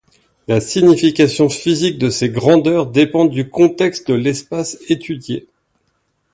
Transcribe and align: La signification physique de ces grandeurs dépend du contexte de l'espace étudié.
La 0.47 0.61
signification 0.61 1.47
physique 1.47 1.99
de 1.99 2.09
ces 2.09 2.27
grandeurs 2.29 2.87
dépend 2.87 3.25
du 3.25 3.49
contexte 3.51 4.07
de 4.07 4.15
l'espace 4.15 4.79
étudié. 4.89 5.47